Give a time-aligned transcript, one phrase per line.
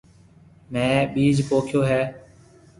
[0.71, 2.01] ميه ٻِيج پوکيو هيَ۔